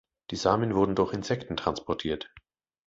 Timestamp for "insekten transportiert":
1.13-2.33